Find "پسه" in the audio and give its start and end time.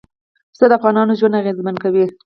0.51-0.65